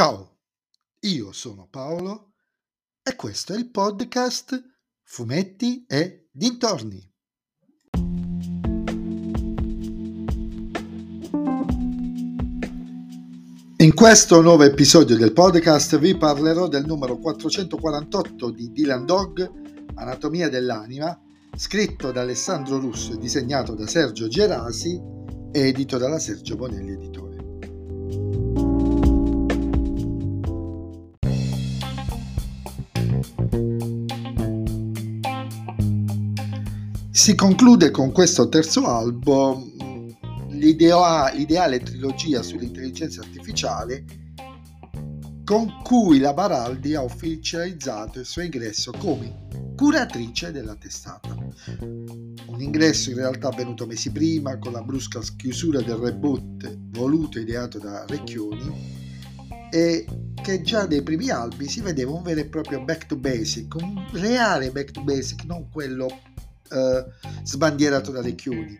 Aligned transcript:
Ciao, 0.00 0.38
io 1.00 1.30
sono 1.30 1.68
Paolo 1.70 2.32
e 3.02 3.14
questo 3.16 3.52
è 3.52 3.58
il 3.58 3.70
podcast 3.70 4.58
Fumetti 5.02 5.84
e 5.86 6.30
Dintorni. 6.32 7.06
In 13.76 13.94
questo 13.94 14.40
nuovo 14.40 14.62
episodio 14.62 15.18
del 15.18 15.34
podcast 15.34 15.98
vi 15.98 16.16
parlerò 16.16 16.66
del 16.66 16.86
numero 16.86 17.18
448 17.18 18.50
di 18.52 18.72
Dylan 18.72 19.04
Dog, 19.04 19.50
Anatomia 19.96 20.48
dell'anima, 20.48 21.20
scritto 21.54 22.10
da 22.10 22.22
Alessandro 22.22 22.78
Russo 22.78 23.12
e 23.12 23.18
disegnato 23.18 23.74
da 23.74 23.86
Sergio 23.86 24.28
Gerasi, 24.28 24.98
edito 25.52 25.98
dalla 25.98 26.18
Sergio 26.18 26.56
Bonelli 26.56 26.92
Editore. 26.92 27.19
Si 37.20 37.34
conclude 37.34 37.90
con 37.90 38.12
questo 38.12 38.48
terzo 38.48 38.86
album 38.86 39.70
l'idea- 40.52 41.30
l'ideale 41.30 41.80
trilogia 41.80 42.42
sull'intelligenza 42.42 43.20
artificiale 43.20 44.06
con 45.44 45.82
cui 45.82 46.18
la 46.18 46.32
Baraldi 46.32 46.94
ha 46.94 47.02
ufficializzato 47.02 48.20
il 48.20 48.24
suo 48.24 48.40
ingresso 48.40 48.92
come 48.96 49.48
curatrice 49.76 50.50
della 50.50 50.74
testata. 50.76 51.36
Un 51.82 52.56
ingresso 52.58 53.10
in 53.10 53.16
realtà 53.16 53.48
avvenuto 53.48 53.84
mesi 53.84 54.10
prima 54.10 54.56
con 54.56 54.72
la 54.72 54.80
brusca 54.80 55.20
chiusura 55.36 55.82
del 55.82 55.96
reboot 55.96 56.74
voluto 56.88 57.36
e 57.36 57.42
ideato 57.42 57.78
da 57.78 58.06
Recchioni 58.06 58.96
e 59.70 60.06
che 60.42 60.62
già 60.62 60.86
dai 60.86 61.02
primi 61.02 61.28
albi 61.28 61.68
si 61.68 61.82
vedeva 61.82 62.12
un 62.12 62.22
vero 62.22 62.40
e 62.40 62.46
proprio 62.46 62.82
back 62.82 63.04
to 63.04 63.16
basic, 63.16 63.74
un 63.74 64.08
reale 64.12 64.70
back 64.70 64.92
to 64.92 65.02
basic, 65.02 65.44
non 65.44 65.68
quello 65.68 66.08
eh, 66.70 67.04
sbandierato 67.42 68.10
dalle 68.10 68.34
chiudi, 68.34 68.76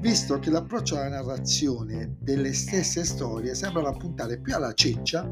visto 0.00 0.38
che 0.38 0.50
l'approccio 0.50 0.96
alla 0.96 1.08
narrazione 1.08 2.16
delle 2.20 2.52
stesse 2.52 3.04
storie 3.04 3.54
sembrava 3.54 3.92
puntare 3.92 4.38
più 4.38 4.54
alla 4.54 4.74
ceccia 4.74 5.30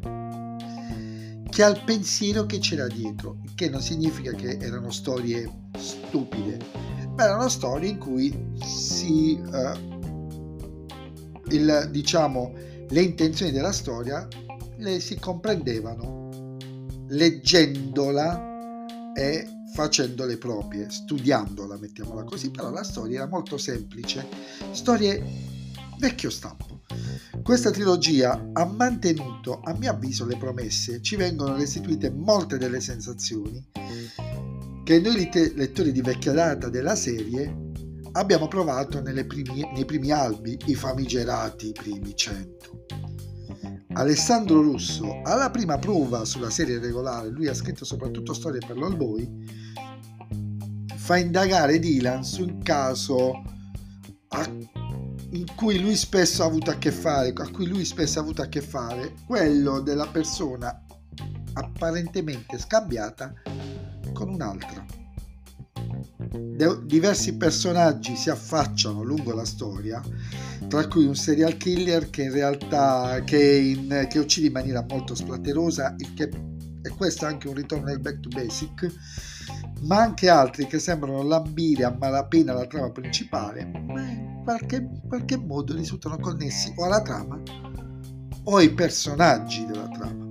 che 1.49 1.63
al 1.63 1.83
pensiero 1.85 2.47
che 2.47 2.59
c'era 2.59 2.87
dietro, 2.87 3.39
che 3.55 3.69
non 3.69 3.81
significa 3.81 4.33
che 4.33 4.59
erano 4.61 4.91
storie 4.91 5.51
stupide, 5.77 6.59
ma 7.17 7.25
erano 7.25 7.49
storie 7.49 7.89
in 7.89 7.99
cui 7.99 8.53
si, 8.63 9.41
uh, 9.43 10.91
il, 11.49 11.89
diciamo, 11.91 12.53
le 12.89 13.01
intenzioni 13.01 13.51
della 13.51 13.73
storia 13.73 14.29
le 14.77 15.01
si 15.01 15.19
comprendevano. 15.19 16.27
Leggendola 17.09 19.13
e 19.15 19.58
facendole 19.75 20.37
proprie, 20.37 20.91
studiandola, 20.91 21.79
mettiamola 21.79 22.25
così, 22.25 22.51
però 22.51 22.71
la 22.71 22.83
storia 22.83 23.19
era 23.19 23.29
molto 23.29 23.57
semplice, 23.59 24.27
storie 24.73 25.23
vecchio 25.99 26.31
stampo. 26.31 26.83
Questa 27.43 27.71
trilogia 27.71 28.51
ha 28.53 28.65
mantenuto, 28.65 29.61
a 29.63 29.75
mio 29.75 29.91
avviso, 29.91 30.27
le 30.27 30.37
promesse, 30.37 31.01
ci 31.03 31.17
vengono 31.17 31.57
restituite 31.57 32.11
molte 32.11 32.59
delle 32.59 32.81
sensazioni 32.81 33.67
che 34.89 35.01
noi 35.01 35.29
lettori 35.55 35.93
di 35.93 36.01
vecchia 36.01 36.33
data 36.33 36.71
della 36.71 36.95
serie 36.95 37.67
abbiamo 38.13 38.49
provato 38.49 39.03
primi, 39.27 39.71
nei 39.75 39.85
primi 39.85 40.11
albi, 40.11 40.59
i 40.65 40.75
famigerati 40.75 41.73
primi 41.73 42.17
100. 42.17 43.08
Alessandro 43.93 44.63
Russo, 44.63 45.21
alla 45.23 45.51
prima 45.51 45.79
prova 45.79 46.25
sulla 46.25 46.51
serie 46.51 46.79
regolare, 46.79 47.29
lui 47.29 47.49
ha 47.49 47.55
scritto 47.55 47.85
soprattutto 47.85 48.33
storie 48.33 48.61
per 48.67 48.77
l'Allboy, 48.77 49.45
fa 50.95 51.17
indagare 51.17 51.79
Dylan 51.79 52.25
su 52.25 52.43
un 52.43 52.59
caso 52.63 53.33
a, 54.29 54.45
in 55.31 55.45
cui 55.57 55.79
lui 55.79 55.97
spesso 55.97 56.43
ha 56.43 56.47
avuto 56.47 56.71
a 56.71 56.75
che 56.75 56.93
fare, 56.93 57.33
a 57.35 57.51
cui 57.51 57.67
lui 57.67 57.85
spesso 57.85 58.19
ha 58.19 58.23
avuto 58.23 58.43
a 58.43 58.47
che 58.47 58.61
fare, 58.61 59.15
quello 59.27 59.81
della 59.81 60.07
persona 60.07 60.85
apparentemente 61.55 62.59
scambiata 62.59 63.33
con 64.13 64.29
un'altra. 64.29 64.98
Diversi 66.31 67.37
personaggi 67.37 68.15
si 68.15 68.29
affacciano 68.29 69.03
lungo 69.03 69.33
la 69.33 69.45
storia, 69.45 70.03
tra 70.69 70.87
cui 70.87 71.07
un 71.07 71.15
serial 71.15 71.57
killer 71.57 72.11
che 72.11 72.25
in 72.25 72.33
realtà 72.33 73.23
che, 73.25 73.41
in, 73.41 74.07
che 74.09 74.19
uccide 74.19 74.49
in 74.49 74.53
maniera 74.53 74.85
molto 74.87 75.15
splatterosa, 75.15 75.95
che, 76.15 76.31
e 76.83 76.89
questo 76.91 77.25
è 77.25 77.29
anche 77.29 77.49
un 77.49 77.55
ritorno 77.55 77.87
nel 77.87 78.01
back 78.01 78.21
to 78.21 78.29
basic, 78.29 78.93
ma 79.83 80.03
anche 80.03 80.29
altri 80.29 80.67
che 80.67 80.79
sembrano 80.79 81.23
lambire 81.23 81.85
a 81.85 81.97
malapena 81.97 82.53
la 82.53 82.67
trama 82.67 82.91
principale, 82.91 83.65
ma 83.65 84.03
in 84.03 84.41
qualche, 84.45 84.87
qualche 85.07 85.37
modo 85.37 85.75
risultano 85.75 86.19
connessi 86.19 86.73
o 86.77 86.85
alla 86.85 87.01
trama 87.01 87.41
o 88.45 88.57
ai 88.57 88.73
personaggi 88.73 89.65
della 89.67 89.89
trama. 89.89 90.27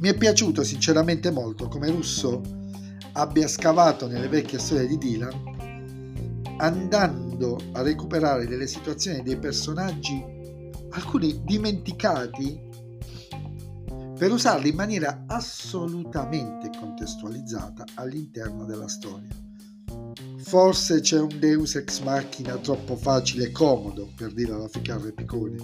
Mi 0.00 0.08
è 0.08 0.16
piaciuto 0.16 0.62
sinceramente 0.62 1.30
molto 1.30 1.68
come 1.68 1.90
Russo 1.90 2.40
abbia 3.12 3.48
scavato 3.48 4.06
nelle 4.06 4.28
vecchie 4.28 4.58
storie 4.58 4.86
di 4.86 4.98
Dylan 4.98 5.56
andando 6.58 7.58
a 7.72 7.82
recuperare 7.82 8.46
delle 8.46 8.66
situazioni 8.66 9.22
dei 9.22 9.36
personaggi, 9.36 10.24
alcuni 10.90 11.42
dimenticati, 11.44 12.66
per 14.18 14.32
usarli 14.32 14.70
in 14.70 14.74
maniera 14.74 15.24
assolutamente 15.28 16.70
contestualizzata 16.76 17.84
all'interno 17.94 18.64
della 18.64 18.88
storia. 18.88 19.28
Forse 20.38 21.00
c'è 21.00 21.20
un 21.20 21.38
Deus 21.38 21.76
ex 21.76 22.00
machina 22.00 22.56
troppo 22.56 22.96
facile 22.96 23.46
e 23.46 23.52
comodo, 23.52 24.10
per 24.16 24.32
dire 24.32 24.52
alla 24.52 24.68
Ficarre 24.68 25.12
Piccone, 25.12 25.56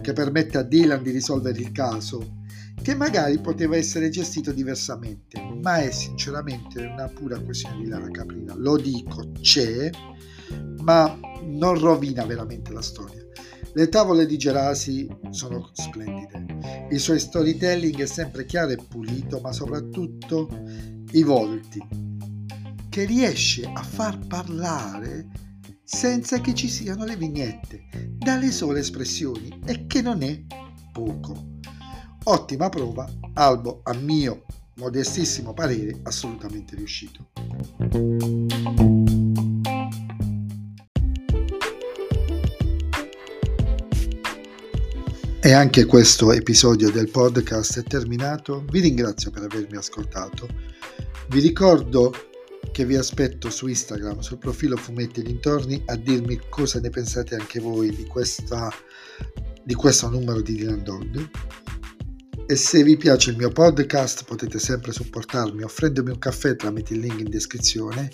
che 0.00 0.12
permette 0.12 0.58
a 0.58 0.62
Dylan 0.62 1.02
di 1.02 1.10
risolvere 1.10 1.60
il 1.60 1.70
caso, 1.70 2.42
che 2.82 2.94
magari 2.94 3.38
poteva 3.38 3.76
essere 3.76 4.10
gestito 4.10 4.52
diversamente, 4.52 5.40
ma 5.62 5.78
è 5.78 5.90
sinceramente 5.90 6.84
una 6.84 7.08
pura 7.08 7.38
questione 7.40 7.82
di 7.82 7.88
lana 7.88 8.10
caprina. 8.10 8.54
Lo 8.54 8.76
dico, 8.76 9.32
c'è, 9.40 9.90
ma 10.82 11.18
non 11.42 11.78
rovina 11.78 12.24
veramente 12.24 12.72
la 12.72 12.82
storia. 12.82 13.22
Le 13.72 13.88
tavole 13.88 14.26
di 14.26 14.36
Gerasi 14.36 15.08
sono 15.30 15.70
splendide, 15.72 16.88
il 16.90 17.00
suo 17.00 17.18
storytelling 17.18 18.00
è 18.00 18.06
sempre 18.06 18.44
chiaro 18.44 18.70
e 18.70 18.76
pulito, 18.76 19.40
ma 19.40 19.50
soprattutto 19.50 20.48
i 21.10 21.22
volti, 21.22 21.82
che 22.88 23.04
riesce 23.04 23.64
a 23.64 23.82
far 23.82 24.18
parlare 24.26 25.26
senza 25.82 26.40
che 26.40 26.54
ci 26.54 26.68
siano 26.68 27.04
le 27.04 27.16
vignette, 27.16 27.86
dalle 28.16 28.52
sole 28.52 28.80
espressioni, 28.80 29.60
e 29.66 29.86
che 29.86 30.02
non 30.02 30.22
è 30.22 30.40
poco. 30.92 31.52
Ottima 32.26 32.70
prova, 32.70 33.06
albo 33.34 33.80
a 33.82 33.92
mio 33.92 34.44
modestissimo 34.76 35.52
parere 35.52 36.00
assolutamente 36.04 36.74
riuscito. 36.74 37.26
E 45.38 45.52
anche 45.52 45.84
questo 45.84 46.32
episodio 46.32 46.90
del 46.90 47.10
podcast 47.10 47.80
è 47.80 47.82
terminato. 47.82 48.64
Vi 48.70 48.80
ringrazio 48.80 49.30
per 49.30 49.42
avermi 49.42 49.76
ascoltato. 49.76 50.48
Vi 51.28 51.40
ricordo 51.40 52.10
che 52.72 52.86
vi 52.86 52.96
aspetto 52.96 53.50
su 53.50 53.66
Instagram, 53.66 54.20
sul 54.20 54.38
profilo 54.38 54.78
Fumetti 54.78 55.22
Dintorni, 55.22 55.82
a 55.86 55.96
dirmi 55.96 56.40
cosa 56.48 56.80
ne 56.80 56.88
pensate 56.88 57.34
anche 57.34 57.60
voi 57.60 57.94
di, 57.94 58.06
questa, 58.06 58.72
di 59.62 59.74
questo 59.74 60.08
numero 60.08 60.40
di 60.40 60.54
Dylan 60.54 60.82
Dog. 60.82 61.30
E 62.46 62.56
se 62.56 62.82
vi 62.82 62.98
piace 62.98 63.30
il 63.30 63.38
mio 63.38 63.48
podcast 63.48 64.24
potete 64.24 64.58
sempre 64.58 64.92
supportarmi 64.92 65.62
offrendomi 65.62 66.10
un 66.10 66.18
caffè 66.18 66.54
tramite 66.54 66.92
il 66.92 67.00
link 67.00 67.20
in 67.20 67.30
descrizione 67.30 68.10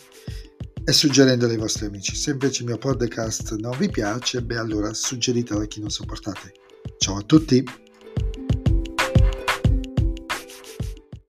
e 0.85 0.93
suggerendolo 0.93 1.51
ai 1.51 1.59
vostri 1.59 1.87
amici. 1.87 2.15
Se 2.15 2.31
invece 2.31 2.63
il 2.63 2.69
mio 2.69 2.79
podcast 2.79 3.57
non 3.57 3.77
vi 3.77 3.89
piace, 3.89 4.41
beh 4.41 4.57
allora 4.57 4.95
suggeritelo 4.95 5.63
a 5.63 5.67
chi 5.67 5.81
non 5.81 5.91
sopportate. 5.91 6.53
Ciao 6.99 7.17
a 7.17 7.23
tutti! 7.23 7.90